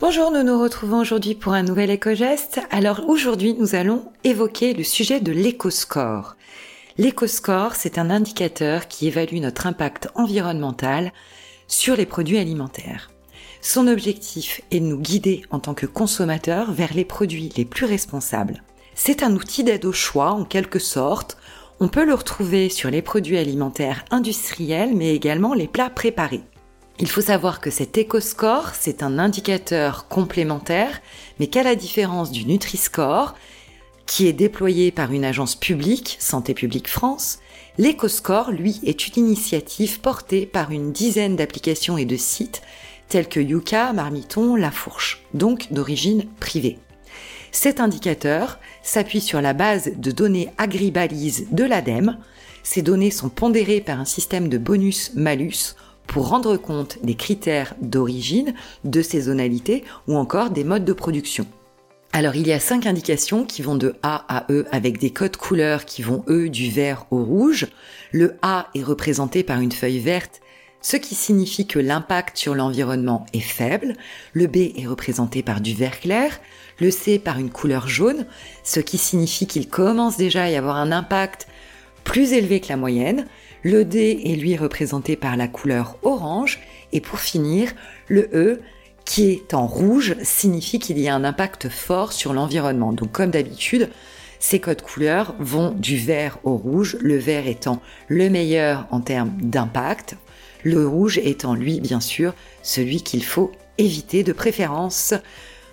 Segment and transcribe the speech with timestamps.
[0.00, 2.62] Bonjour, nous nous retrouvons aujourd'hui pour un nouvel éco-geste.
[2.70, 6.36] Alors aujourd'hui, nous allons évoquer le sujet de l'éco-score.
[6.96, 11.12] L'éco-score, c'est un indicateur qui évalue notre impact environnemental
[11.68, 13.10] sur les produits alimentaires.
[13.60, 17.84] Son objectif est de nous guider en tant que consommateurs vers les produits les plus
[17.84, 18.62] responsables.
[18.94, 21.36] C'est un outil d'aide au choix en quelque sorte.
[21.78, 26.44] On peut le retrouver sur les produits alimentaires industriels mais également les plats préparés.
[27.02, 31.00] Il faut savoir que cet EcoScore, c'est un indicateur complémentaire,
[31.38, 33.34] mais qu'à la différence du Nutri-Score,
[34.04, 37.38] qui est déployé par une agence publique, Santé publique France,
[37.78, 42.60] l'EcoScore, lui, est une initiative portée par une dizaine d'applications et de sites
[43.08, 46.78] tels que Yuka, Marmiton, La Fourche, donc d'origine privée.
[47.50, 52.18] Cet indicateur s'appuie sur la base de données agribalises de l'ADEME.
[52.62, 55.76] Ces données sont pondérées par un système de bonus-malus
[56.06, 61.46] pour rendre compte des critères d'origine, de saisonnalité ou encore des modes de production.
[62.12, 65.36] Alors il y a cinq indications qui vont de A à E avec des codes
[65.36, 67.68] couleurs qui vont eux du vert au rouge.
[68.10, 70.40] Le A est représenté par une feuille verte,
[70.82, 73.94] ce qui signifie que l'impact sur l'environnement est faible.
[74.32, 76.40] Le B est représenté par du vert clair.
[76.80, 78.26] Le C par une couleur jaune,
[78.64, 81.46] ce qui signifie qu'il commence déjà à y avoir un impact
[82.02, 83.26] plus élevé que la moyenne.
[83.62, 86.60] Le D est lui représenté par la couleur orange.
[86.92, 87.72] Et pour finir,
[88.08, 88.60] le E
[89.04, 92.92] qui est en rouge signifie qu'il y a un impact fort sur l'environnement.
[92.92, 93.90] Donc comme d'habitude,
[94.38, 99.32] ces codes couleurs vont du vert au rouge, le vert étant le meilleur en termes
[99.40, 100.16] d'impact,
[100.64, 105.14] le rouge étant lui bien sûr celui qu'il faut éviter de préférence.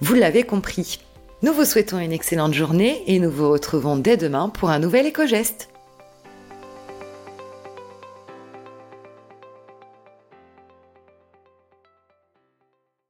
[0.00, 1.00] Vous l'avez compris.
[1.42, 5.06] Nous vous souhaitons une excellente journée et nous vous retrouvons dès demain pour un nouvel
[5.06, 5.68] éco-geste.